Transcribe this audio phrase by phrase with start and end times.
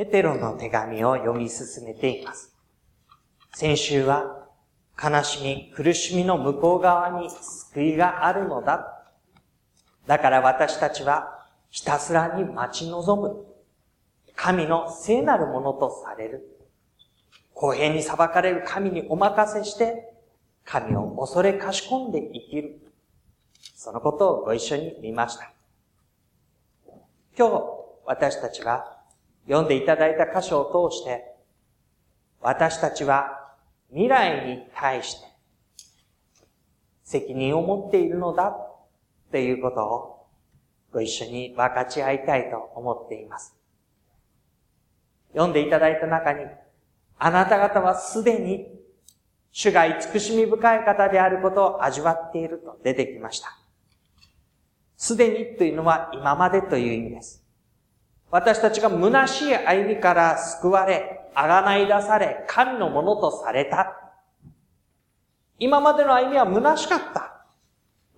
[0.00, 2.56] ペテロの手紙を読み進めています。
[3.52, 4.46] 先週は
[4.98, 9.04] 悲しみ、苦しみの向こう側に救いがあるのだ。
[10.06, 13.44] だから私たちはひたすらに待ち望む。
[14.34, 16.48] 神の聖なるものとされる。
[17.52, 20.14] 公平に裁かれる神にお任せして、
[20.64, 22.80] 神を恐れかしこんで生きる。
[23.74, 25.52] そのことをご一緒に見ました。
[27.36, 27.64] 今日、
[28.06, 28.99] 私たちは
[29.50, 31.24] 読んでいただいた箇所を通して、
[32.40, 33.56] 私たちは
[33.90, 35.26] 未来に対して
[37.02, 38.82] 責任を持っているのだっ
[39.32, 40.26] ていうことを
[40.92, 43.56] ご一緒に分かち合いたいと思っています。
[45.32, 46.44] 読んでいただいた中に、
[47.18, 48.68] あなた方はすでに
[49.50, 53.48] 主が慈しみ深い方であることを味わっていると出てきました。
[54.96, 57.39] すでにというのは今までという意味です。
[58.30, 63.96] 私たちが虚しい歩みから救われ、あがない出され、神のものとされた。
[65.58, 67.44] 今までの歩みは虚しかった。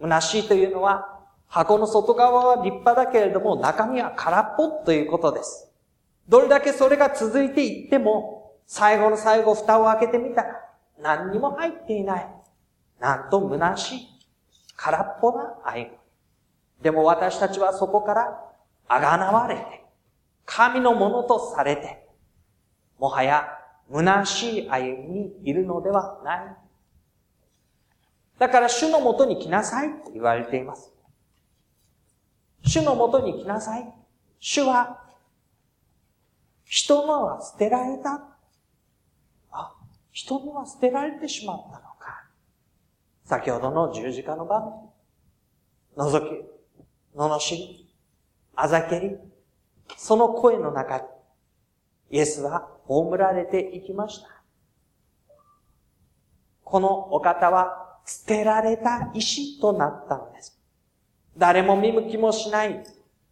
[0.00, 5.70] 虚しいというのは、箱の外側は立派だけれども、中身は空っぽということです。
[6.28, 10.60] どれだけそれが続いていっても、最後の最後蓋を開けてみたら、
[11.00, 12.28] 何にも入っていない。
[13.00, 14.08] なんと虚しい。
[14.76, 15.96] 空っぽな歩み。
[16.82, 18.38] でも私たちはそこから、
[18.88, 19.81] あがなわれて、
[20.44, 22.06] 神のものとされて、
[22.98, 23.48] もはや
[23.90, 26.56] 虚しい歩みにいるのではない。
[28.38, 30.92] だから主のもとに来なさいと言われています。
[32.64, 33.92] 主のもとに来なさい。
[34.40, 34.98] 主は、
[36.64, 38.22] 人のは捨てられた。
[39.50, 39.74] あ、
[40.10, 42.24] 人のは捨てられてしまったのか。
[43.24, 44.60] 先ほどの十字架の場
[45.96, 46.08] 面。
[46.10, 47.94] 覗き、罵り、
[48.54, 49.18] あざけり、
[49.96, 51.04] その声の中に、
[52.10, 54.28] イエスは葬られていきました。
[56.64, 60.58] このお方は捨てられた石となったのです。
[61.36, 62.84] 誰も見向きもしない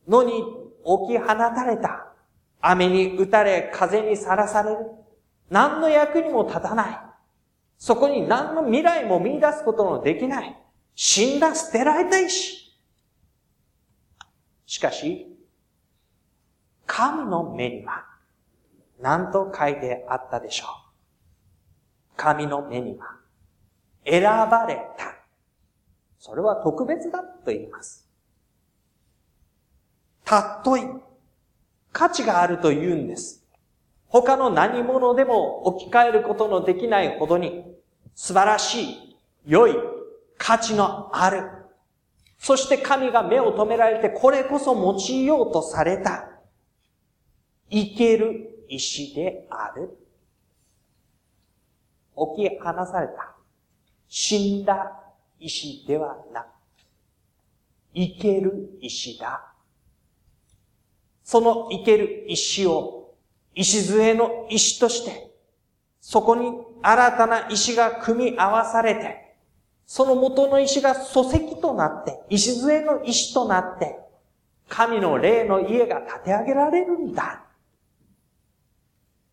[0.08, 0.42] のに
[0.84, 2.06] 置き放たれた。
[2.60, 4.78] 雨に打たれ、風にさらされる。
[5.48, 6.98] 何の役にも立たない。
[7.78, 10.56] そこに何の未来も見出すことのできない。
[10.94, 12.78] 死んだ捨てられた石。
[14.66, 15.29] しかし、
[16.92, 18.04] 神の目には
[19.00, 20.68] 何と書いてあったでしょう。
[22.16, 23.16] 神の目には
[24.04, 25.14] 選ばれた。
[26.18, 28.10] それは特別だと言います。
[30.24, 30.82] たっとい
[31.92, 33.46] 価値があると言うんです。
[34.08, 37.64] 他の何者でも置き換えることのできないほどに
[38.16, 39.76] 素晴らしい、良い、
[40.36, 41.48] 価値のある。
[42.40, 46.29] そして神が目を止められてこれこそ用いようとされた。
[47.70, 49.96] 生ける石である。
[52.14, 53.34] 置き放された。
[54.08, 55.00] 死んだ
[55.38, 56.46] 石ではなく、
[57.94, 59.52] 生ける石だ。
[61.22, 63.14] その生ける石を、
[63.54, 65.30] 礎の石として、
[66.00, 66.52] そこに
[66.82, 69.36] 新たな石が組み合わされて、
[69.86, 73.96] その元の石が礎石となって、礎の石となって、
[74.68, 77.44] 神の霊の家が建て上げられるんだ。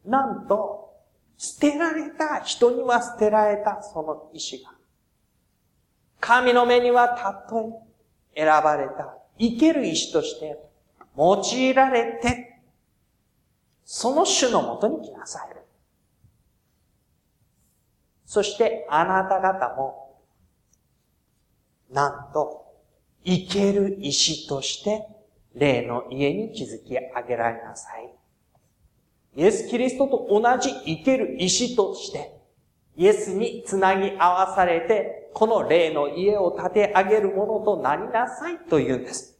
[0.07, 0.95] なんと、
[1.37, 4.71] 捨てられた、人には捨てられたその石が、
[6.19, 7.83] 神の目にはたと
[8.33, 10.57] え選ばれた、生ける石として
[11.15, 12.61] 用いられて、
[13.83, 15.57] その種のもとに来なさい。
[18.25, 20.21] そしてあなた方も、
[21.89, 22.65] なんと、
[23.23, 25.07] 生ける石として、
[25.55, 28.16] 霊の家に築き上げられなさい。
[29.37, 32.33] イエス・キリストと同じ生ける石として、
[32.95, 39.37] イエスにつなぎ合わされて、この霊の家を建て上げるものとなりなさいというんです。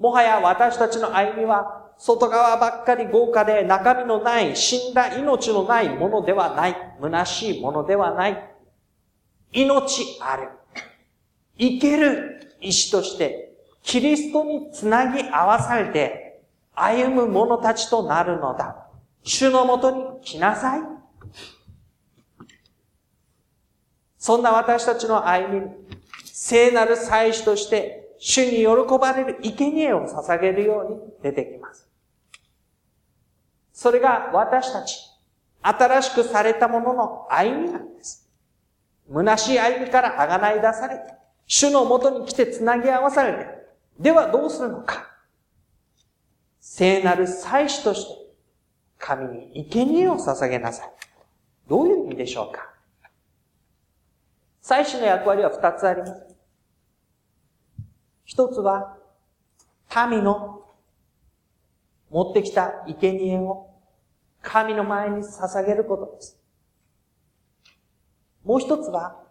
[0.00, 6.76] もはや私たちの歩みは、外側ばっかり豪華で中身のない、死んだ命のないものではない。
[7.00, 8.50] 虚しいものではない。
[9.52, 10.48] 命ある。
[11.56, 16.27] 生ける石として、キリストにつなぎ合わされて、
[16.82, 18.86] 歩む者たちとなるのだ。
[19.22, 20.80] 主のもとに来なさい。
[24.18, 25.70] そんな私たちの歩み、
[26.24, 28.66] 聖なる祭司として、主に喜
[28.98, 31.88] ばれる生贄を捧げるように出てきます。
[33.72, 34.98] それが私たち、
[35.62, 38.28] 新しくされたものの歩みなんです。
[39.10, 41.14] 虚しい歩みからあがない出されて、
[41.46, 43.46] 主のもとに来て繋ぎ合わされて、
[43.98, 45.07] ではどうするのか
[46.60, 48.10] 聖なる祭司として、
[48.98, 50.90] 神に生贄を捧げなさい。
[51.68, 52.68] どういう意味でしょうか？
[54.60, 56.36] 祭司の役割は二つあります。
[58.24, 58.96] 一つは、
[60.10, 60.64] 民の
[62.10, 63.70] 持ってきた生贄を
[64.42, 66.38] 神の前に捧げることです。
[68.44, 69.22] もう一つは、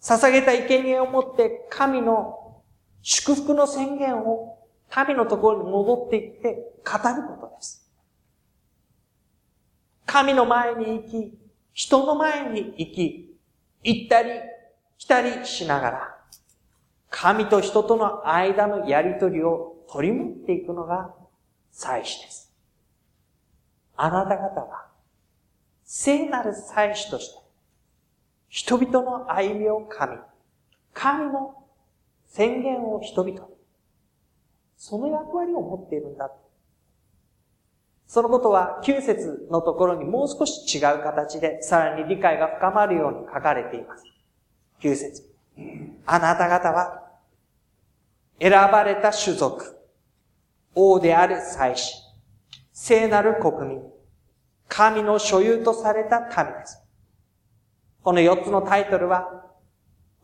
[0.00, 2.62] 捧げた生贄を持って神の
[3.02, 4.58] 祝福の宣言を
[5.08, 7.90] 民のところに戻っていって語ることです。
[10.06, 11.38] 神の前に行き、
[11.72, 13.36] 人の前に行き、
[13.82, 14.30] 行ったり
[14.98, 16.16] 来たりしながら、
[17.10, 21.14] 神と人との間のやりとりを取り持っていくのが
[21.70, 22.52] 祭司です。
[23.96, 24.86] あなた方は、
[25.84, 27.42] 聖なる祭司として、
[28.48, 30.18] 人々の歩みを神、
[30.92, 31.54] 神の
[32.26, 33.51] 宣言を人々に、
[34.84, 36.28] その役割を持っているんだ。
[38.08, 44.04] そのことは、9節のところにもう少し違う形で、さらに理解が深まるように書かれています。
[44.80, 45.22] 9節
[46.04, 47.00] あなた方は、
[48.40, 49.78] 選ばれた種族、
[50.74, 51.94] 王である祭司、
[52.72, 53.82] 聖なる国民、
[54.66, 56.82] 神の所有とされた民です。
[58.02, 59.44] この4つのタイトルは、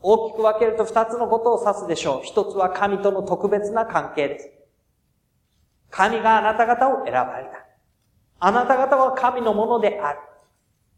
[0.00, 2.26] 大きく分けると2つのことを指すでしょう。
[2.26, 4.50] 1つは神との特別な関係です。
[5.90, 7.66] 神があなた方を選ばれた。
[8.40, 10.18] あなた方は神のものである。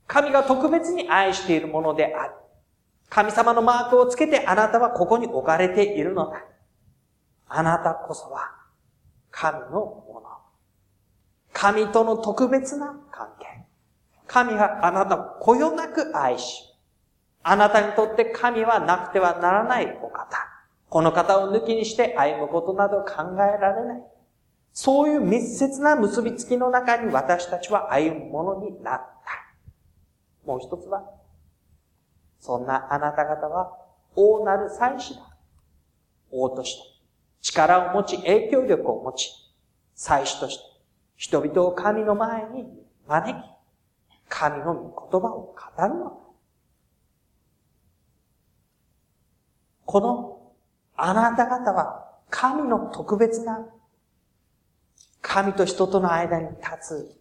[0.07, 2.35] 神が特別に愛しているものである。
[3.09, 6.45] 神様のマークをつけてあなたはここに置かれているのだ。
[7.49, 8.53] あなたこそは
[9.31, 10.31] 神のもの。
[11.53, 13.47] 神との特別な関係。
[14.27, 16.70] 神があなたをこよなく愛し、
[17.43, 20.27] あなたにとって神はなくてはならないお方。
[20.89, 24.03] この方を抜きにして歩むことなど考えられない。
[24.73, 29.11] そういう密接な結びつきの中に私たちは歩むものになった。
[30.47, 31.09] もう一つは、
[32.39, 33.77] そんなあなた方は
[34.17, 35.23] 王なる祭司だ。
[36.31, 36.83] 王として
[37.41, 39.31] 力を持ち影響力を持ち、
[39.95, 40.63] 祭司として
[41.17, 42.65] 人々を神の前に
[43.07, 43.45] 招き、
[44.29, 46.30] 神の御言葉を語るのだ。
[49.91, 50.53] この
[50.97, 53.67] あなた方は神の特別な
[55.21, 57.21] 神と人との間に立つ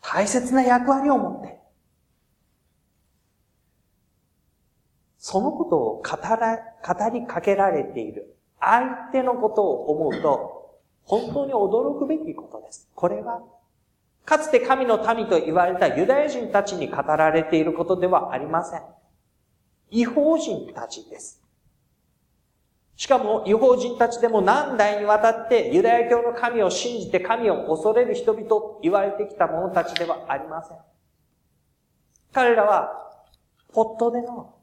[0.00, 1.60] 大切な役割を持って、
[5.16, 12.90] そのことを語ら、語りかけられている相手のことを思うと、本当に驚くべきことです。
[12.96, 13.44] これは、
[14.24, 18.82] かつて神の民と言われたユダヤ人たちに語られていることではありません。
[19.90, 21.47] 違法人たちです。
[22.98, 30.78] しかも、違法人たちでも何代にわたってユダヤ教の神を信じて神を恐れる人々と言われてきた者たちではありません。
[32.32, 32.90] 彼らは、
[33.72, 34.56] ポットでの、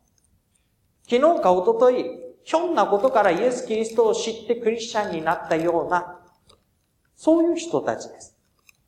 [1.10, 2.06] 昨日か一昨日、
[2.44, 6.20] ひょんなことからイエス・キリストを知ってクリスチャンになったような、
[7.15, 8.36] そういう人たちです。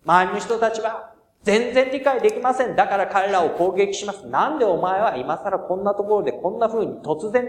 [0.06, 1.14] 周りの人たちは、
[1.44, 2.76] 全然理解できません。
[2.76, 4.28] だから彼らを攻撃します。
[4.28, 7.48] なんでお前は今更こんなところでこんな風に突然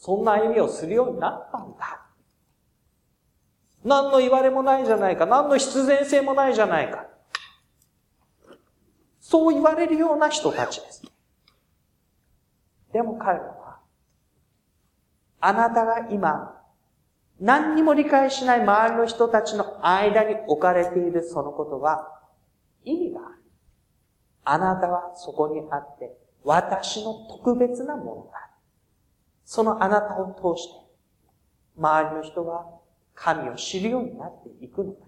[0.00, 2.06] そんな歩みをするようになったんだ。
[3.84, 5.26] 何の言われもないじゃないか。
[5.26, 7.06] 何の必然性もないじゃないか。
[9.20, 11.02] そう言われるような人たちです。
[12.92, 13.78] でも彼らは、
[15.40, 16.56] あなたが今、
[17.38, 22.20] 何にも理解しない周りの人たちの間に置かれているそのことは、
[22.84, 23.36] 意味がある。
[24.44, 28.49] あなたはそこにあって、私の特別なものだ。
[29.50, 30.74] そのあなたを通して、
[31.76, 32.66] 周りの人は
[33.16, 34.98] 神を知るようになっていくのだ。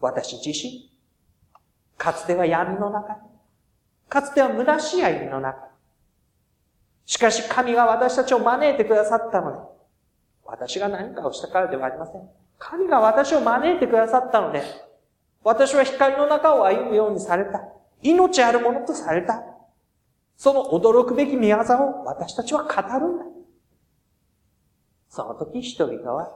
[0.00, 0.90] 私自身、
[1.96, 3.20] かつては闇の中に、
[4.08, 5.72] かつては虚しい歩みの中に、
[7.06, 9.58] しかし神が私たちを招いてくださったので、
[10.46, 12.28] 私が何かをしたからではありません。
[12.58, 14.64] 神が私を招いてくださったので、
[15.44, 17.62] 私は光の中を歩むようにされた。
[18.02, 19.57] 命あるものとされた。
[20.38, 23.24] その驚くべき見業を私たちは語るんだ。
[25.08, 26.30] その時人々は、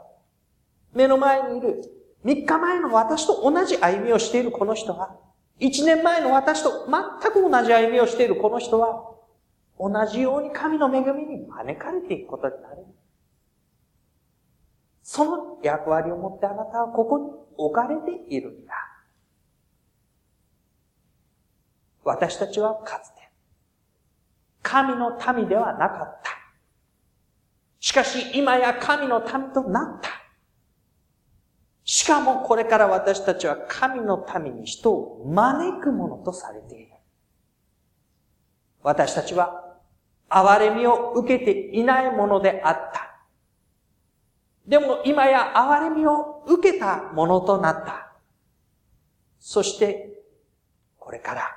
[0.92, 1.80] 目の前にいる
[2.24, 5.16] 3日前の私と同じ歩みをしているこの人は、
[5.60, 9.08] 1年前の私と全く同じ歩みをしているこの人は、
[9.78, 12.84] 同じように神の恵みに招かれていくことになる。
[15.04, 18.74] その役割を持ってあなたはここに置かれているんだ。
[22.02, 23.21] 私たちはかつて、
[24.62, 26.30] 神の民ではなかった。
[27.80, 30.10] しかし今や神の民となった。
[31.84, 36.92] しかもこれから私たちは神の民に人を招くものとされている。
[38.82, 39.78] 私たちは
[40.30, 43.12] 憐れみを受けていないものであった。
[44.66, 48.12] でも今や憐れみを受けたものとなった。
[49.38, 50.22] そして、
[50.98, 51.50] これから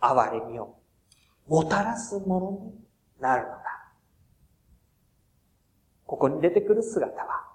[0.00, 0.75] 憐れみを
[1.48, 3.62] もたらすものになるのだ。
[6.06, 7.52] ここに出てくる姿は、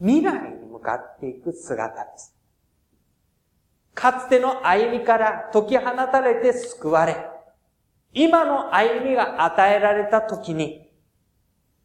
[0.00, 2.34] 未来に向かっていく姿です。
[3.94, 7.16] かつての歩みから解き放たれて救われ、
[8.12, 10.88] 今の歩みが与えられた時に、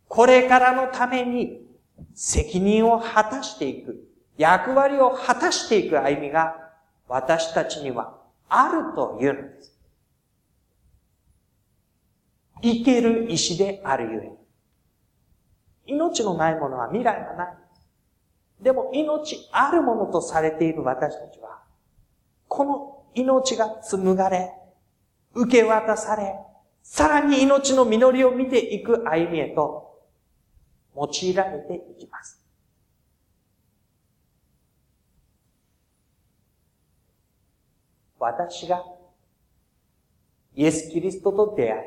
[0.08, 1.66] これからのために
[2.14, 6.56] 責任を果たしていく、役割を果たしていく歩みが
[7.08, 9.73] 私たちにはあるというのです。
[12.64, 14.32] 生ける石であるゆえ。
[15.86, 17.58] 命のないものは未来がない。
[18.62, 21.62] でも命あるものとされている私たちは、
[22.48, 24.54] この命が紡がれ、
[25.34, 26.36] 受け渡され、
[26.82, 30.00] さらに命の実りを見ていく歩みへと
[30.96, 32.42] 用いられていきます。
[38.20, 38.82] 私が
[40.56, 41.82] イエス・キリストと出会い、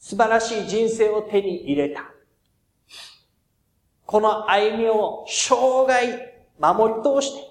[0.00, 2.10] 素晴らしい人生を手に入れた。
[4.06, 7.46] この歩みを生涯守り通して、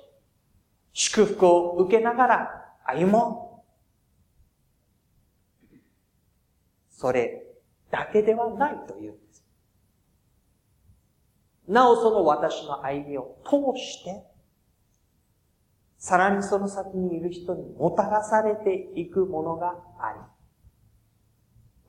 [0.92, 3.64] 祝福を受けながら歩も
[5.72, 5.78] う。
[6.90, 7.46] それ
[7.92, 9.46] だけではないというんです。
[11.68, 14.24] なおその私の歩みを通して、
[16.00, 20.20] さらにその先にいる人にもたらされていくものがあり、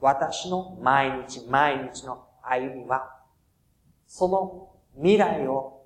[0.00, 3.16] 私の毎日毎日の歩みは、
[4.06, 5.82] その未来を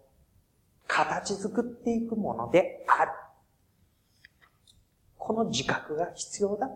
[0.86, 3.10] 形作っていくものである。
[5.18, 6.70] この自覚が必要だ。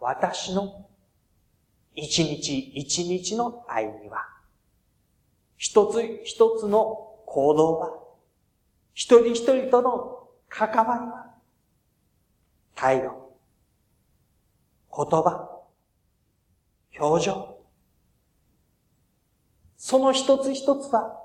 [0.00, 0.86] 私の
[1.94, 4.28] 一日一日の歩みは、
[5.56, 7.98] 一つ一つの行動は、
[8.94, 11.34] 一人一人との関わりは、
[12.76, 13.27] 態度、
[14.98, 15.62] 言葉、
[16.98, 17.58] 表情、
[19.76, 21.22] その一つ一つは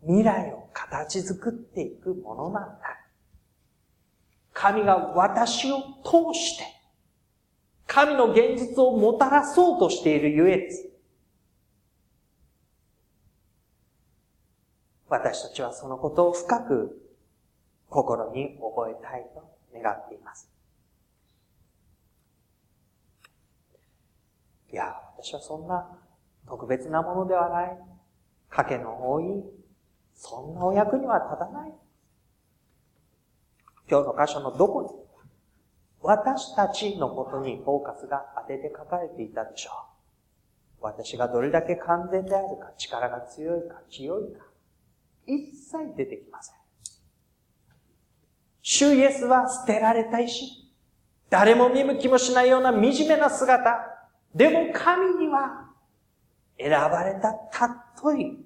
[0.00, 2.80] 未来を形作っていくものなんだ。
[4.54, 6.64] 神が私を通して
[7.86, 10.88] 神の現実をもたらそうとしているゆえです。
[15.10, 16.98] 私たちはそのことを深く
[17.90, 19.44] 心に覚えたいと
[19.78, 20.57] 願っています。
[24.72, 25.98] いや、私はそんな
[26.46, 27.78] 特別なものではない。
[28.50, 29.44] 賭けの多い、
[30.14, 31.72] そんなお役には立たない。
[33.90, 34.88] 今日の箇所のどこに、
[36.00, 39.88] 私たちのことにフォーカスが当てて書かれていたでしょう。
[40.80, 44.44] 私がどれだけ完全であるか、力が強いか、清いか、
[45.26, 46.54] 一切出てきません。
[48.62, 50.70] 主イエスは捨てられた石。
[51.30, 53.97] 誰も見向きもしないような惨めな姿。
[54.38, 55.68] でも神には
[56.56, 58.38] 選ばれたたっとい、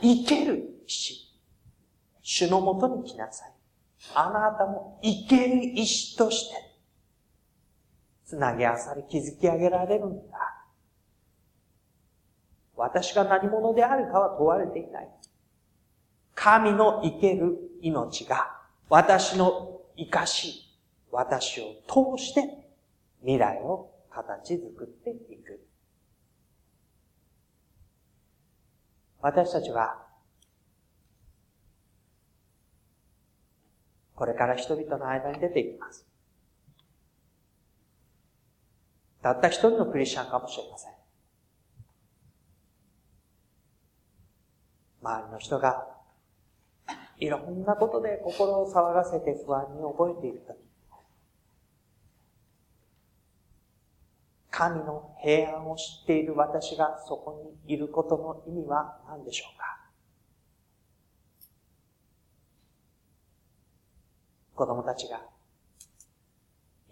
[0.00, 1.28] 生ける石。
[2.22, 3.52] 主のもとに来なさい。
[4.14, 6.56] あなたも生ける石として、
[8.24, 10.64] つなぎ合わされ築き上げられるんだ。
[12.74, 15.08] 私が何者であるかは問われていない。
[16.34, 18.50] 神の生ける命が
[18.88, 20.74] 私の生かし、
[21.10, 22.66] 私を通して
[23.20, 25.66] 未来を形作っていく。
[29.20, 30.06] 私たちは、
[34.14, 36.06] これから人々の間に出ていきます。
[39.22, 40.92] たった一人のクリスチャンかもしれません。
[45.00, 45.88] 周りの人が、
[47.18, 50.56] いろんなことで心を騒がせて不安に覚えているとき、
[54.52, 59.64] 神の平安を知っている私がそこにいることの意味は何でしょうか？
[64.54, 65.22] 子供たちが、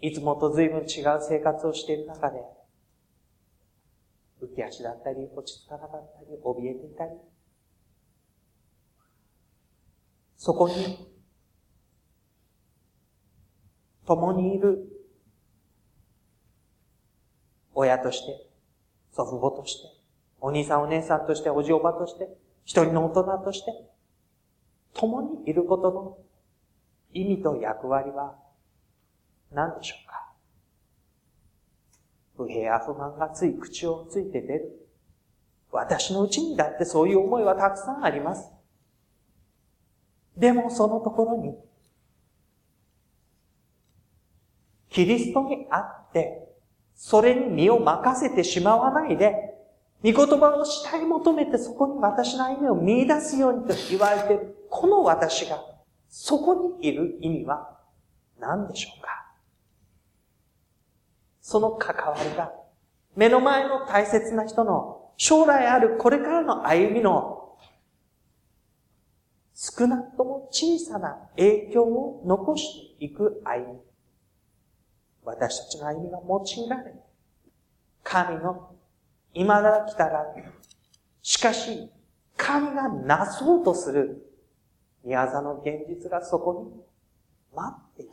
[0.01, 2.39] いつもと随分違う生活をしている中で、
[4.41, 7.11] 浮き足だったり、落ち着かなかったり、怯えていたり、
[10.35, 11.07] そこに、
[14.07, 14.90] 共にいる
[17.81, 18.47] 親として、
[19.11, 19.87] 祖父母として、
[20.39, 22.27] お兄さんお姉さんとして、おじおばとして、
[22.63, 23.71] 一人の大人として、
[24.93, 26.17] 共にいることの
[27.13, 28.35] 意味と役割は
[29.51, 30.33] 何でしょうか
[32.37, 34.87] 不平や不満がつい口をついて出る。
[35.71, 38.51] 私のうちにだってそういう思いはたくさんあります。
[40.37, 41.55] でもそのところに、
[44.89, 46.50] キリストにあって、
[47.03, 49.55] それに身を任せてしまわないで、
[50.03, 55.59] 御言葉をしたい求めてそこに私の歩みを見出すようにと言われている、この私が、
[56.09, 57.79] そこにいる意味は
[58.39, 59.33] 何でしょうか？
[61.41, 62.51] その関わりが、
[63.15, 67.57] 目の前の大切な人の将来あるこれからの歩みの
[69.55, 73.79] 少なくとも小さな影響を残していく歩み。
[75.23, 76.93] 私たちの歩みが用いられ、
[78.03, 78.71] 神の
[79.33, 80.25] 未だ来たら、
[81.21, 81.89] しかし、
[82.35, 84.25] 神がなそうとする
[85.03, 86.81] 宮座の現実がそこに
[87.55, 88.11] 待っている。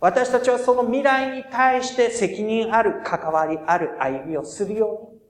[0.00, 5.20] 私たちはその未来に対して責任ある関わりある歩みをするように、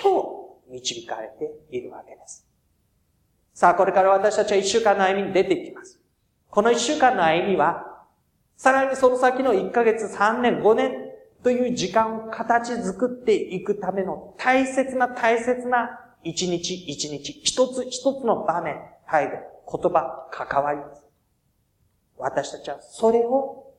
[0.00, 0.22] 今
[0.70, 2.46] 日導かれているわけです。
[3.54, 5.98] さあ、これから私たちは一週間の歩みに出ていきます。
[6.50, 7.87] この一週間の歩みは、
[8.58, 11.12] さらにその先の1ヶ月、3年、5年
[11.44, 21.06] という時間を形作っていくための大切な大切な一日一日、一つ一つの場面、態度、言葉、関わりです。
[22.16, 23.72] 私たちはそれを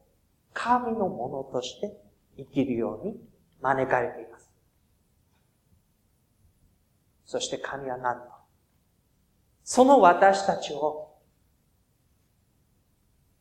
[0.54, 1.94] 神のものとして
[2.38, 3.18] 生きるように
[3.62, 4.50] 招かれています。
[7.26, 8.28] そして神は何と
[9.66, 11.09] その私たちを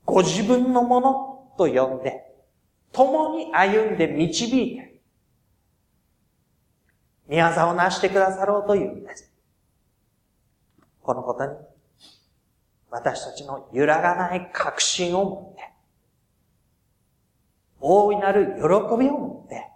[0.09, 2.25] ご自分のものと呼んで、
[2.92, 5.01] 共に歩んで導いて、
[7.29, 9.31] 宮沢を成してくださろうというんです。
[11.03, 11.53] このことに、
[12.90, 15.71] 私たちの揺らがない確信を持って、
[17.79, 18.62] 大いなる喜
[18.99, 19.68] びを持って、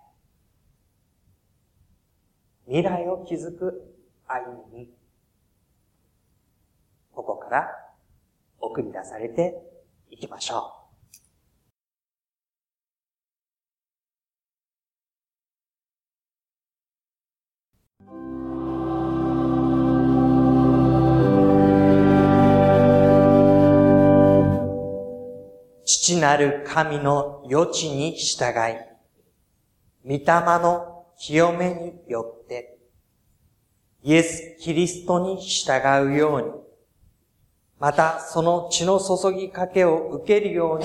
[2.68, 3.94] 未来を築く
[4.26, 4.88] 歩みに
[7.12, 7.68] ここから
[8.58, 9.71] 送り出されて
[10.12, 10.82] いきましょう。
[25.84, 28.76] 父なる神の余地に従い、
[30.04, 30.24] 御霊
[30.58, 32.78] の清めによって、
[34.02, 36.61] イエス・キリストに従うように、
[37.82, 40.84] またその血の注ぎかけを受けるように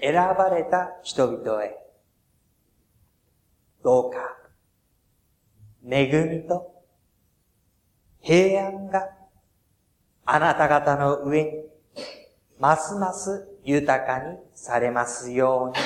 [0.00, 1.76] 選ばれた人々へ、
[3.82, 4.18] どうか、
[5.84, 6.06] 恵
[6.42, 6.84] みと
[8.20, 9.08] 平安が
[10.24, 11.50] あなた方の上に、
[12.60, 15.84] ますます豊かにされますように。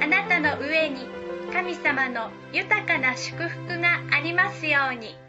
[0.06, 1.13] なたの上に
[1.54, 5.23] 神様の豊かな祝福がありますように。